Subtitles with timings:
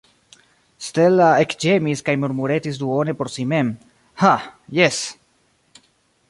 [0.85, 3.71] Stella ekĝemis kaj murmuretis duone por si mem:
[4.23, 4.33] «Ha,
[4.81, 5.05] jes!»